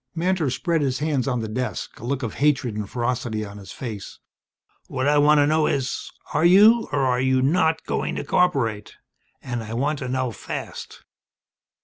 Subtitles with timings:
[0.15, 3.71] Mantor spread his hands on the desk, a look of hatred and ferocity on his
[3.71, 4.17] face.
[4.87, 8.95] "What I want to know is are you or are you not going to cooperate?
[9.43, 11.03] And I want to know fast."